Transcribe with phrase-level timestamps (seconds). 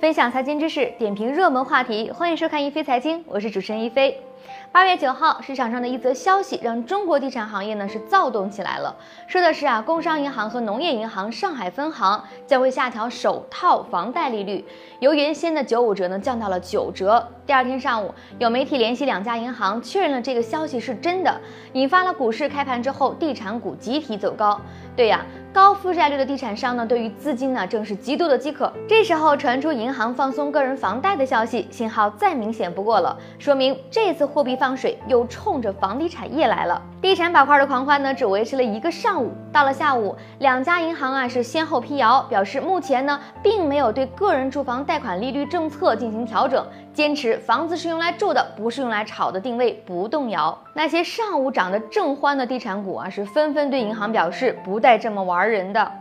[0.00, 4.20] 分享财经知识，点评热门话题，欢迎收看一飞财经，我是主持人一飞。
[4.72, 8.96] 八月九号，市场上的一则消息让中国地产行业呢是躁动起来了。
[9.26, 14.64] 说的是啊，工商银行和农业银行上海分行将会下调首套房贷利率，
[14.98, 17.24] 由原先的九五折呢降到了九折。
[17.46, 21.40] 第二天上午，有媒体联系两家银行确认了这个消息是真的，
[21.74, 24.60] 引发了股市开盘之后地产股集体走高。
[24.96, 28.72] 对呀，高负债率的地产商呢，对于资金呢正是极度的饥渴。
[28.88, 36.82] 这时候传出银行放松个人房贷的消息，信号再明显不过了，说明这次货币放水又冲着房地产业来了。
[37.00, 39.30] 地产板块的狂欢呢，只维持了一个上午。
[39.52, 50.58] 到了下午，两家银行啊是先后辟谣，表示目前呢并没有对个人住房贷款利率政策进行调整，坚持房子是用来住的，不是用来炒的定位不动摇。
[50.72, 55.92] 那些上午涨得正欢的地产股啊，是纷纷对银行表示不带这么玩人的。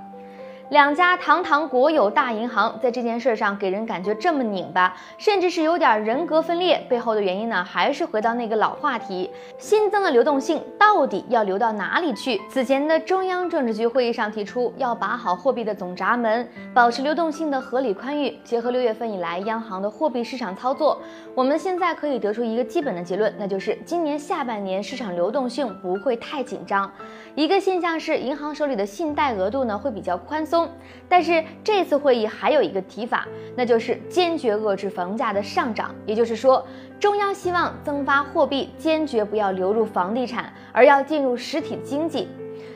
[0.73, 6.83] 两家堂堂国有大银行在这件事上给人感觉这么拧巴，甚至是有点人格分裂。
[6.89, 12.41] 背后的原因呢，还是回到那个老话题：新增的流动性到底要流到哪里去？
[12.49, 18.35] 此前的中央政治局会议上提出，要把好货币的总闸门，保持流动性的合理宽裕。
[18.43, 20.99] 结合六月份以来央行的货币市场操作，
[21.35, 26.91] 我们现在可以得出一个基本的结论，那就是今年下半年市场流动性不会太紧张。
[27.35, 30.62] 一个现象是，银行手里的信贷额度呢会比较宽松。
[31.08, 35.94] 但是这次会议还有一个提法，那就是坚决遏制房价的上涨。
[36.05, 36.66] 也就是说，
[37.00, 42.28] 中央希望增发货币，坚决不要流入房地产，而要进入实体经济。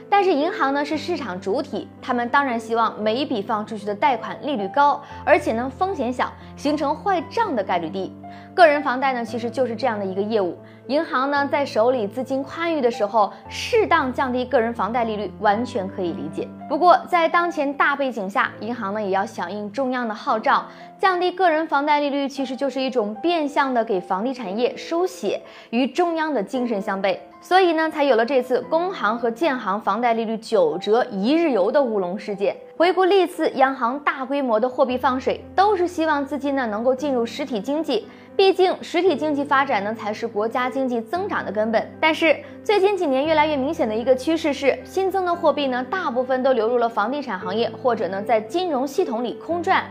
[0.09, 8.15] 但是银行呢是市场主体，他们当然希望每一笔放出去的贷款利率高，而且呢风险小，形成坏账的概率低。
[8.53, 10.57] 个人房贷呢其实就是这样的一个业务。
[10.87, 16.47] 银行呢在手里资金宽裕的时候，适当降低个人房贷利率完全可以理解。
[16.69, 20.65] 不过在当前大背景下，银行呢也要响应中央的号召，
[20.97, 27.17] 降低个人房贷利率其实就是一种变相的给房地产业输血，与中央的精神相悖。
[27.39, 32.55] 所以呢，才有了这次工行和建行房房贷利率九折一日游的乌龙事件。
[32.77, 41.91] 回顾历次央行大规模的货币放水，都是希望资金呢能够进入实体经济，毕竟实体经济发展呢才是国家经济增长的根本。
[41.99, 49.83] 但是最近几年越来越明显的一个趋势是，新增的货币呢大部分都流入了房地产行业，或者呢在金融系统里空转。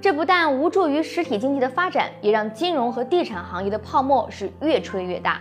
[0.00, 5.40] 这不但无助于实体经济的发展，也让金融和地产行业的泡沫是越吹越大。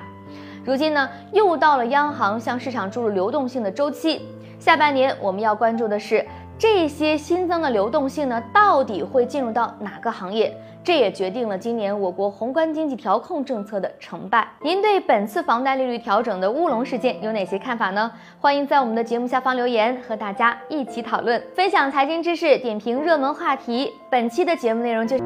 [0.63, 4.21] 如今呢，又到了央行向市场注入流动性的周期。
[4.59, 6.23] 下半年我们要关注的是，
[6.57, 10.55] 这些新增的流动性呢，到底会进入到哪个行业？
[10.83, 14.47] 这也决定了今年我国宏观经济调控政策的成败。
[14.61, 18.11] 您对本次房贷利率调整的乌龙事件有哪些看法呢？
[18.39, 23.91] 欢迎在我们的节目下方留言，和大家一起讨论，分享财经知识，点评热门话题。
[24.09, 25.17] 本期的节目内容就。